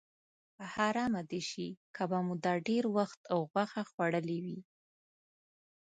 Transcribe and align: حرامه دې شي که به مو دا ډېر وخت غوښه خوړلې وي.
حرامه 0.73 1.21
دې 1.31 1.41
شي 1.49 1.69
که 1.95 2.03
به 2.09 2.19
مو 2.25 2.35
دا 2.45 2.53
ډېر 2.67 2.83
وخت 2.97 3.19
غوښه 3.51 3.81
خوړلې 3.89 4.39
وي. 4.45 4.59